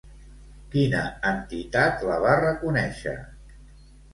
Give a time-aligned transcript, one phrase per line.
[0.75, 1.01] Quina
[1.33, 3.17] entitat la va reconèixer?